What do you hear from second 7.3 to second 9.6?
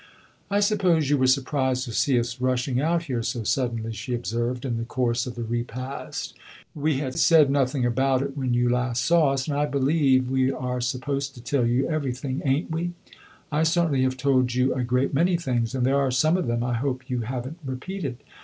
nothing about it when you last saw us, and